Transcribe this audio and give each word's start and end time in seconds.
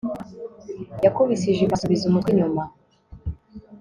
Yakubise 1.05 1.45
ijipo 1.49 1.73
asubiza 1.75 2.03
umutwe 2.05 2.29
inyuma 2.31 2.63